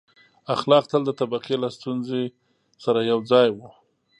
[0.55, 2.23] •اخلاق تل د طبقې له ستونزې
[2.83, 3.67] سره یو ځای وو.